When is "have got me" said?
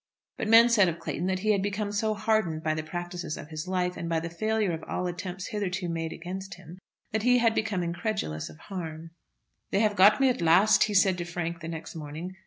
9.81-10.27